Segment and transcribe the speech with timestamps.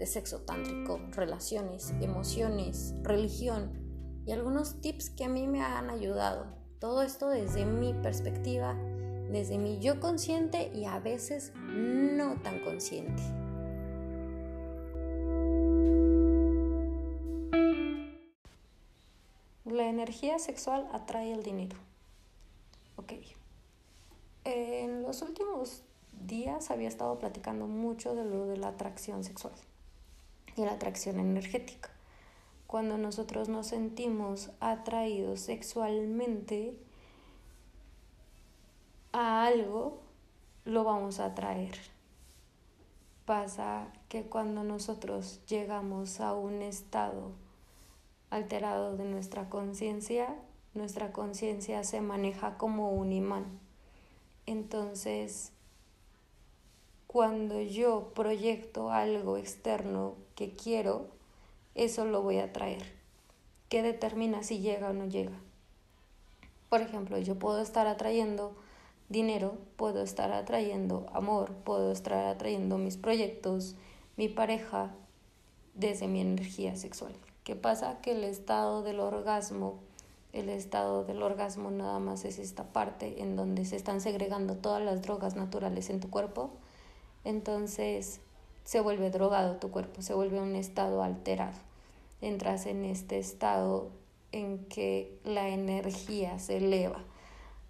[0.00, 6.46] de sexo tántrico, relaciones, emociones, religión y algunos tips que a mí me han ayudado.
[6.78, 8.74] Todo esto desde mi perspectiva,
[9.30, 13.22] desde mi yo consciente y a veces no tan consciente.
[19.66, 21.76] La energía sexual atrae el dinero.
[22.96, 23.12] Ok.
[24.44, 25.82] En los últimos
[26.26, 29.52] días había estado platicando mucho de lo de la atracción sexual
[30.56, 31.90] y la atracción energética.
[32.66, 36.78] Cuando nosotros nos sentimos atraídos sexualmente
[39.12, 40.00] a algo,
[40.64, 41.76] lo vamos a atraer.
[43.24, 47.32] Pasa que cuando nosotros llegamos a un estado
[48.30, 50.36] alterado de nuestra conciencia,
[50.74, 53.58] nuestra conciencia se maneja como un imán.
[54.46, 55.52] Entonces,
[57.06, 61.06] cuando yo proyecto algo externo que quiero,
[61.74, 62.82] eso lo voy a traer.
[63.68, 65.38] ¿Qué determina si llega o no llega?
[66.70, 68.56] Por ejemplo, yo puedo estar atrayendo
[69.10, 73.74] dinero, puedo estar atrayendo amor, puedo estar atrayendo mis proyectos,
[74.16, 74.94] mi pareja,
[75.74, 77.12] desde mi energía sexual.
[77.44, 78.00] ¿Qué pasa?
[78.00, 79.80] Que el estado del orgasmo,
[80.32, 84.82] el estado del orgasmo nada más es esta parte en donde se están segregando todas
[84.82, 86.50] las drogas naturales en tu cuerpo
[87.24, 88.20] entonces
[88.70, 91.58] se vuelve drogado tu cuerpo, se vuelve un estado alterado.
[92.20, 93.90] Entras en este estado
[94.30, 97.02] en que la energía se eleva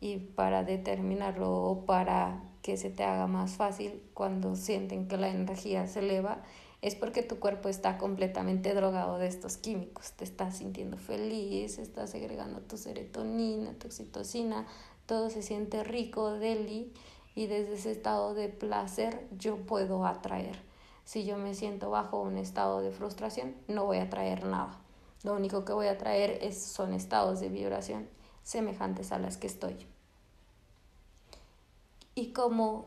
[0.00, 5.28] y para determinarlo o para que se te haga más fácil cuando sienten que la
[5.28, 6.42] energía se eleva
[6.80, 12.08] es porque tu cuerpo está completamente drogado de estos químicos, te estás sintiendo feliz, estás
[12.08, 14.66] segregando tu serotonina, tu oxitocina,
[15.04, 16.90] todo se siente rico, deli
[17.34, 20.65] y desde ese estado de placer yo puedo atraer.
[21.06, 24.76] Si yo me siento bajo un estado de frustración, no voy a atraer nada.
[25.22, 28.08] Lo único que voy a atraer es, son estados de vibración
[28.42, 29.86] semejantes a las que estoy.
[32.16, 32.86] Y como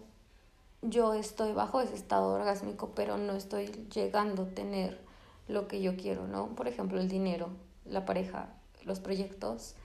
[0.81, 5.00] yo estoy bajo ese estado orgásmico, pero no estoy llegando a tener
[5.47, 6.50] lo que yo quiero, ¿no?
[6.56, 7.47] Por ejemplo, el dinero,
[7.86, 8.50] la pareja,
[8.84, 9.75] los proyectos,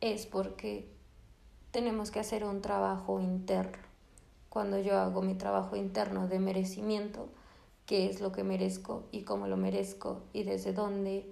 [0.00, 0.90] es porque
[1.70, 3.88] tenemos que hacer un trabajo interno
[4.48, 7.28] cuando yo hago mi trabajo interno de merecimiento,
[7.88, 11.26] qué es lo que merezco y cómo lo merezco y desde dónde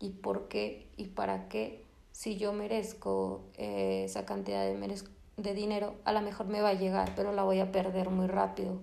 [0.00, 1.84] y por qué y para qué.
[2.10, 5.02] Si yo merezco eh, esa cantidad de,
[5.36, 8.26] de dinero, a lo mejor me va a llegar, pero la voy a perder muy
[8.26, 8.80] rápido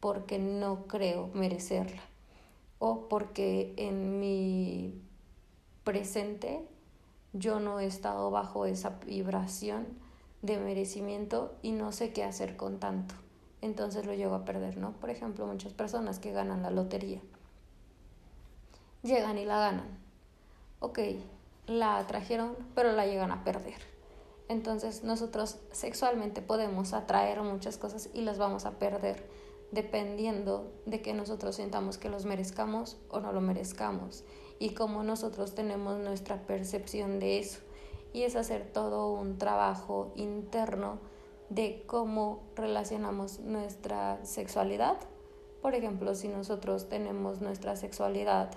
[0.00, 2.02] porque no creo merecerla
[2.80, 5.00] o porque en mi
[5.84, 6.66] presente
[7.32, 9.86] yo no he estado bajo esa vibración
[10.42, 13.14] de merecimiento y no sé qué hacer con tanto
[13.64, 14.92] entonces lo llego a perder, ¿no?
[14.92, 17.20] Por ejemplo, muchas personas que ganan la lotería
[19.04, 19.98] llegan y la ganan.
[20.80, 20.98] Ok,
[21.66, 23.80] la atrajeron, pero la llegan a perder.
[24.48, 29.28] Entonces nosotros sexualmente podemos atraer muchas cosas y las vamos a perder
[29.70, 34.24] dependiendo de que nosotros sintamos que los merezcamos o no lo merezcamos
[34.58, 37.60] y cómo nosotros tenemos nuestra percepción de eso.
[38.12, 40.98] Y es hacer todo un trabajo interno
[41.48, 44.96] de cómo relacionamos nuestra sexualidad.
[45.62, 48.50] Por ejemplo, si nosotros tenemos nuestra sexualidad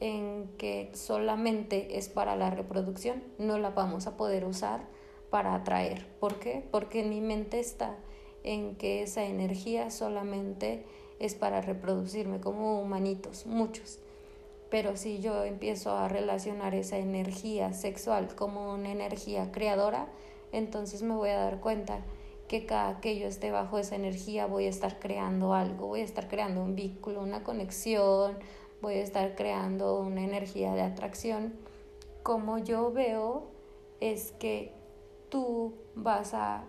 [0.00, 4.86] en que solamente es para la reproducción, no la vamos a poder usar
[5.30, 6.06] para atraer.
[6.20, 6.66] ¿Por qué?
[6.70, 7.96] Porque mi mente está
[8.42, 10.84] en que esa energía solamente
[11.18, 13.98] es para reproducirme como humanitos, muchos.
[14.70, 20.08] Pero si yo empiezo a relacionar esa energía sexual como una energía creadora,
[20.52, 22.00] entonces me voy a dar cuenta
[22.48, 26.04] que cada que yo esté bajo esa energía voy a estar creando algo, voy a
[26.04, 28.38] estar creando un vínculo, una conexión,
[28.80, 31.54] voy a estar creando una energía de atracción.
[32.22, 33.48] Como yo veo
[34.00, 34.72] es que
[35.28, 36.64] tú vas a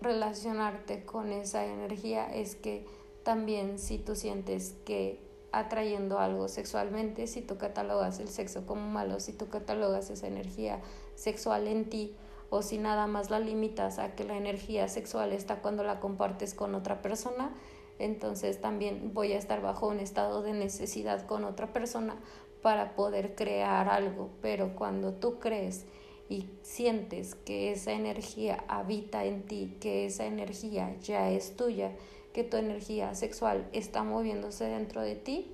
[0.00, 2.84] relacionarte con esa energía, es que
[3.22, 5.20] también si tú sientes que
[5.52, 10.80] atrayendo algo sexualmente, si tú catalogas el sexo como malo, si tú catalogas esa energía
[11.14, 12.16] sexual en ti,
[12.54, 16.52] o si nada más la limitas a que la energía sexual está cuando la compartes
[16.52, 17.50] con otra persona,
[17.98, 22.14] entonces también voy a estar bajo un estado de necesidad con otra persona
[22.60, 25.86] para poder crear algo, pero cuando tú crees
[26.28, 31.92] y sientes que esa energía habita en ti, que esa energía ya es tuya,
[32.34, 35.50] que tu energía sexual está moviéndose dentro de ti,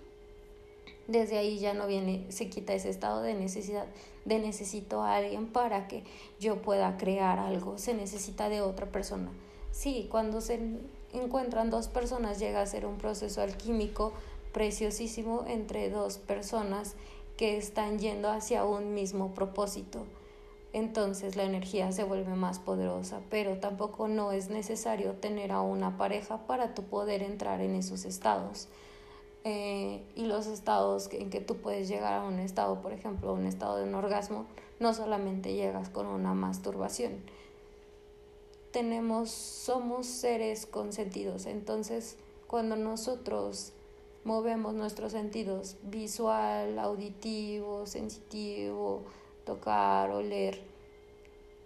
[1.07, 3.87] desde ahí ya no viene, se quita ese estado de necesidad,
[4.29, 6.05] de necesito a alguien para que
[6.39, 9.31] yo pueda crear algo, se necesita de otra persona.
[9.73, 10.61] Sí, cuando se
[11.13, 14.13] encuentran dos personas llega a ser un proceso alquímico
[14.53, 16.95] preciosísimo entre dos personas
[17.37, 20.05] que están yendo hacia un mismo propósito.
[20.73, 25.97] Entonces la energía se vuelve más poderosa, pero tampoco no es necesario tener a una
[25.97, 28.69] pareja para tu poder entrar en esos estados.
[29.45, 33.47] Eh, y los estados en que tú puedes llegar a un estado, por ejemplo, un
[33.47, 34.47] estado de un orgasmo,
[34.81, 37.23] no solamente llegas con una masturbación.
[38.73, 43.73] Tenemos, somos seres consentidos, entonces cuando nosotros
[44.25, 49.05] movemos nuestros sentidos visual, auditivo, sensitivo,
[49.45, 50.63] tocar, oler,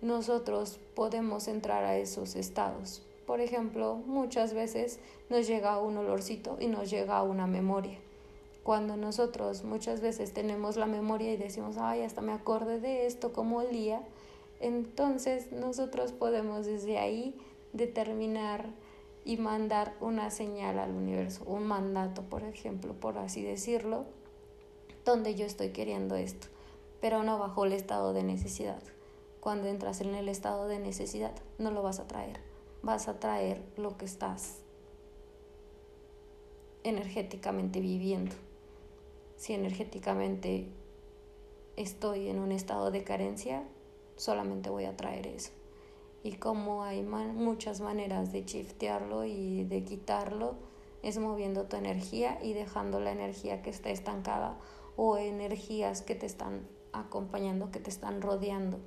[0.01, 3.03] nosotros podemos entrar a esos estados.
[3.27, 4.99] Por ejemplo, muchas veces
[5.31, 7.99] nos llega un olorcito y nos llega una memoria.
[8.63, 13.33] Cuando nosotros muchas veces tenemos la memoria y decimos, ay, hasta me acordé de esto,
[13.33, 14.03] como olía,
[14.61, 17.37] entonces nosotros podemos desde ahí
[17.73, 18.67] determinar
[19.25, 24.05] y mandar una señal al universo, un mandato, por ejemplo, por así decirlo,
[25.05, 26.47] donde yo estoy queriendo esto,
[27.01, 28.83] pero no bajo el estado de necesidad.
[29.41, 32.39] Cuando entras en el estado de necesidad, no lo vas a traer,
[32.83, 34.61] vas a traer lo que estás
[36.85, 38.35] energéticamente viviendo.
[39.37, 40.69] Si energéticamente
[41.77, 43.65] estoy en un estado de carencia,
[44.17, 45.53] solamente voy a traer eso
[46.23, 50.55] y como hay muchas maneras de shiftearlo y de quitarlo,
[51.03, 54.57] es moviendo tu energía y dejando la energía que está estancada
[54.97, 58.79] o energías que te están acompañando, que te están rodeando.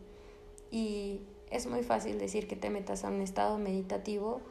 [0.72, 4.42] Y es muy fácil decir que te metas a un estado meditativo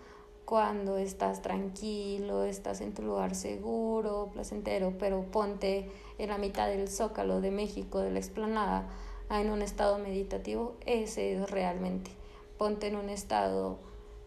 [0.44, 6.88] cuando estás tranquilo, estás en tu lugar seguro, placentero, pero ponte en la mitad del
[6.88, 8.88] zócalo de México, de la explanada,
[9.31, 12.11] en un estado meditativo, ese es realmente
[12.58, 13.79] ponte en un estado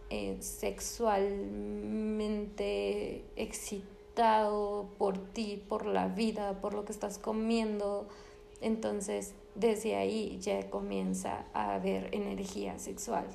[0.09, 8.07] eh, sexualmente excitado por ti, por la vida, por lo que estás comiendo.
[8.61, 13.25] Entonces, desde ahí ya comienza a haber energía sexual.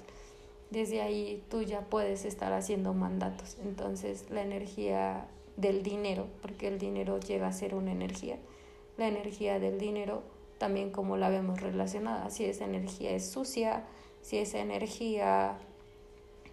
[0.71, 3.57] Desde ahí tú ya puedes estar haciendo mandatos.
[3.63, 8.39] Entonces, la energía del dinero, porque el dinero llega a ser una energía,
[8.97, 10.23] la energía del dinero
[10.59, 13.85] también como la vemos relacionada, si esa energía es sucia,
[14.21, 15.59] si esa energía,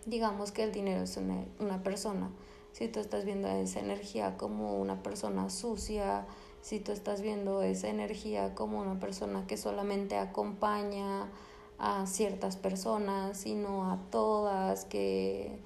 [0.08, 2.32] digamos que el dinero es una, persona,
[2.72, 6.26] si tú estás viendo esa energía como una persona sucia,
[6.62, 11.30] si tú estás viendo esa energía como una persona que solamente acompaña
[11.78, 15.60] a ciertas personas y no a todas, que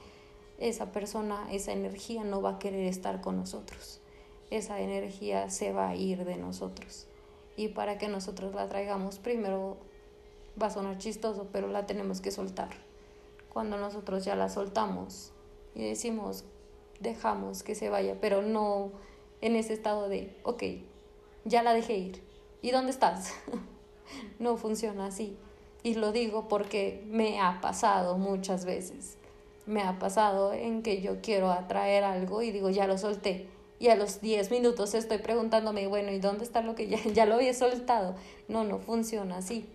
[0.60, 4.00] esa persona, esa energía no va a querer estar con nosotros.
[4.52, 7.08] Esa energía se va a ir de nosotros.
[7.58, 9.78] Y para que nosotros la traigamos, primero
[10.62, 12.70] va a sonar chistoso, pero la tenemos que soltar.
[13.52, 15.32] Cuando nosotros ya la soltamos
[15.74, 16.46] y decimos,
[17.00, 18.92] dejamos que se vaya, pero no
[19.42, 20.64] en ese estado de, ok,
[21.46, 22.24] ya la dejé ir.
[22.62, 23.34] ¿Y dónde estás?
[24.40, 25.38] no funciona así.
[25.84, 29.18] Y lo digo porque me ha pasado muchas veces.
[29.66, 33.48] Me ha pasado en que yo quiero atraer algo y digo, ya lo solté.
[33.80, 37.26] Y a los 10 minutos estoy preguntándome, bueno, ¿y dónde está lo que ya, ya
[37.26, 38.16] lo había soltado?
[38.48, 39.66] No, no funciona así.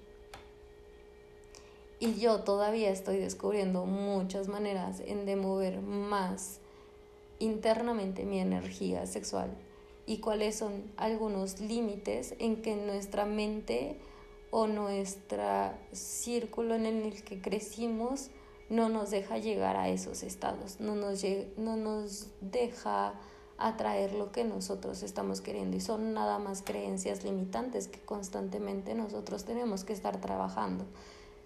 [2.01, 6.61] Y yo todavía estoy descubriendo muchas maneras en de mover más
[7.41, 9.51] internamente mi energía sexual
[10.09, 14.01] y cuáles son algunos límites en que nuestra mente
[14.51, 15.45] o nuestro
[15.93, 18.31] círculo en el que crecimos
[18.71, 21.23] no nos deja llegar a esos estados, no nos,
[21.59, 23.21] no nos deja
[23.59, 25.77] atraer lo que nosotros estamos queriendo.
[25.77, 30.87] Y son nada más creencias limitantes que constantemente nosotros tenemos que estar trabajando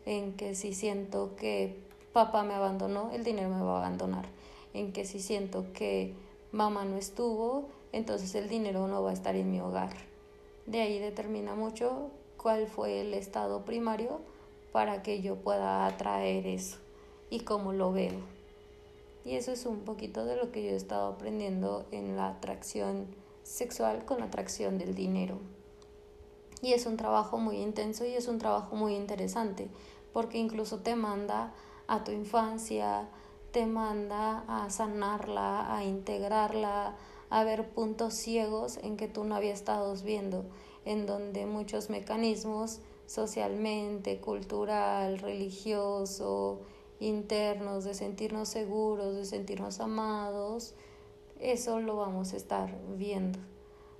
[0.06, 4.28] en que si siento que papá me abandonó, el dinero me va a abandonar,
[4.72, 6.14] en que si siento que
[6.52, 9.94] mamá no estuvo, entonces el dinero no va a estar en mi hogar.
[10.66, 14.20] De ahí determina mucho cuál fue el estado primario
[14.72, 16.78] para que yo pueda atraer eso
[17.30, 18.20] y cómo lo veo.
[19.24, 23.06] Y eso es un poquito de lo que yo he estado aprendiendo en la atracción
[23.44, 25.38] sexual con la atracción del dinero.
[26.60, 29.68] Y es un trabajo muy intenso y es un trabajo muy interesante
[30.12, 31.52] porque incluso te manda
[31.86, 33.08] a tu infancia,
[33.50, 36.96] te manda a sanarla, a integrarla,
[37.32, 40.44] a ver puntos ciegos en que tú no habías estado viendo.
[40.84, 46.60] en donde muchos mecanismos socialmente, cultural, religioso,
[46.98, 50.74] internos, de sentirnos seguros, de sentirnos amados,
[51.38, 53.38] eso lo vamos a estar viendo.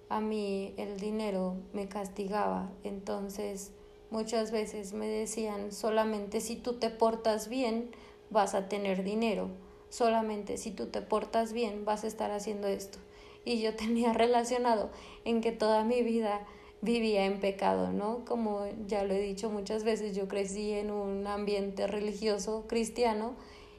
[0.09, 3.71] A mí el dinero me castigaba, entonces
[4.11, 7.93] muchas veces me decían solamente si tú te portas bien
[8.29, 9.51] vas a tener dinero,
[9.89, 12.99] solamente si tú te portas bien vas a estar haciendo esto.
[13.45, 14.91] Y yo tenía relacionado
[15.25, 16.47] en que toda mi vida
[16.83, 18.25] vivía en pecado, ¿no?
[18.27, 23.37] Como ya lo he dicho muchas veces, yo crecí en un ambiente religioso cristiano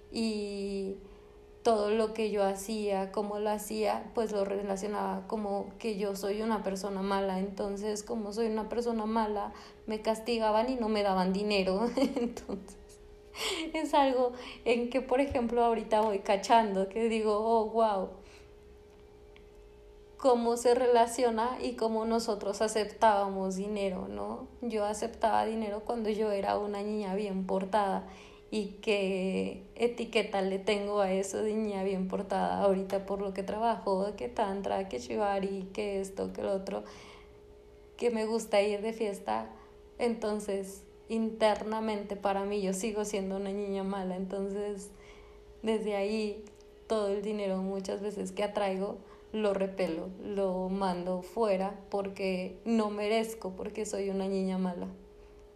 [0.09, 0.95] y
[1.63, 6.41] todo lo que yo hacía, como lo hacía, pues lo relacionaba como que yo soy
[6.41, 7.39] una persona mala.
[7.39, 9.53] Entonces, como soy una persona mala,
[9.85, 11.89] me castigaban y no me daban dinero.
[12.15, 12.77] Entonces,
[13.73, 14.31] es algo
[14.63, 18.22] en que, por ejemplo, ahorita voy cachando, que digo, oh, wow
[20.23, 24.47] cómo se relaciona y cómo nosotros aceptábamos dinero, ¿no?
[24.61, 28.07] Yo aceptaba dinero cuando yo era una niña bien portada.
[28.49, 33.43] Y qué etiqueta le tengo a eso de niña bien portada ahorita por lo que
[33.43, 36.85] trabajo, que tantra, que shibari, que esto, que lo otro,
[37.97, 39.49] que me gusta ir de fiesta,
[39.97, 44.89] entonces internamente para mí yo sigo siendo una niña mala, entonces
[45.63, 46.45] desde ahí
[46.87, 48.99] todo el dinero muchas veces que atraigo
[49.33, 54.87] lo repelo, lo mando fuera porque no merezco, porque soy una niña mala.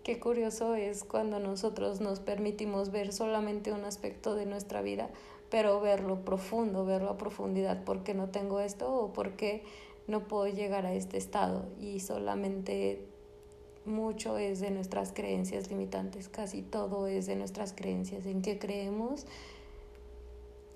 [0.04, 5.12] Qué curioso es cuando nosotros nos permitimos ver solamente un aspecto de nuestra vida,
[5.52, 9.64] pero verlo profundo, verlo a profundidad, porque no tengo esto o porque
[10.08, 13.06] no puedo llegar a este estado y solamente
[13.86, 19.28] mucho es de nuestras creencias limitantes, casi todo es de nuestras creencias, en qué creemos.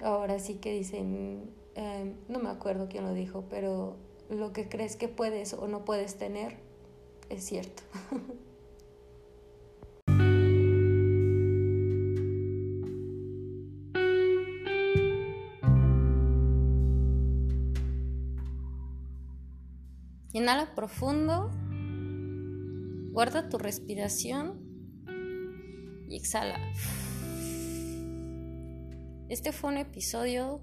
[0.02, 3.98] Ahora sí que dicen, Em, no me acuerdo quién lo dijo, pero
[4.30, 6.58] lo que crees que puedes o no puedes tener
[7.30, 7.84] es cierto.
[20.34, 21.52] Inhala profundo,
[23.12, 24.62] guarda tu respiración
[26.08, 26.58] y exhala.
[29.28, 30.62] Este fue un episodio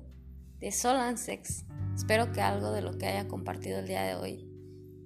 [0.60, 1.64] de Soul and Sex.
[1.94, 4.48] Espero que algo de lo que haya compartido el día de hoy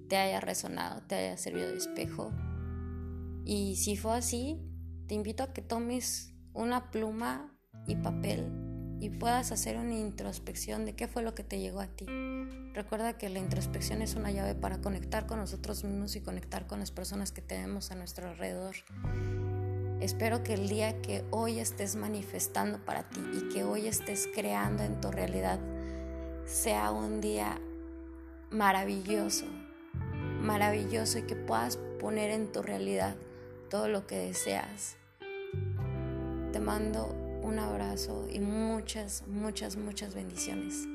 [0.09, 2.31] te haya resonado, te haya servido de espejo.
[3.45, 4.61] Y si fue así,
[5.07, 7.51] te invito a que tomes una pluma
[7.87, 8.51] y papel
[8.99, 12.05] y puedas hacer una introspección de qué fue lo que te llegó a ti.
[12.73, 16.79] Recuerda que la introspección es una llave para conectar con nosotros mismos y conectar con
[16.79, 18.75] las personas que tenemos a nuestro alrededor.
[19.99, 24.83] Espero que el día que hoy estés manifestando para ti y que hoy estés creando
[24.83, 25.59] en tu realidad
[26.45, 27.59] sea un día
[28.51, 29.45] maravilloso,
[30.41, 33.15] maravilloso y que puedas poner en tu realidad
[33.69, 34.97] todo lo que deseas.
[36.51, 37.07] Te mando
[37.41, 40.87] un abrazo y muchas, muchas, muchas bendiciones.